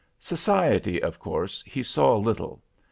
"Society, 0.19 0.99
of 0.99 1.19
course, 1.19 1.63
he 1.67 1.83
saw 1.83 2.17
little. 2.17 2.63